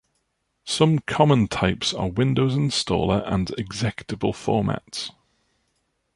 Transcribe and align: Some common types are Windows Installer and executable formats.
Some 0.65 0.97
common 0.97 1.47
types 1.47 1.93
are 1.93 2.07
Windows 2.09 2.55
Installer 2.55 3.21
and 3.31 3.49
executable 3.49 4.33
formats. 4.33 5.11